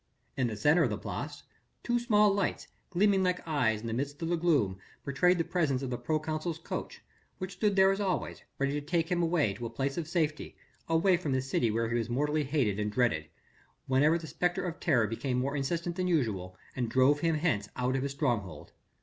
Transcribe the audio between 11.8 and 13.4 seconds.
he was mortally hated and dreaded